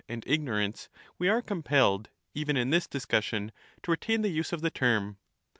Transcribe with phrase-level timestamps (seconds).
[0.09, 3.49] and ignorance we are compelled even in this discussion
[3.83, 5.17] to else, retain the use of the term.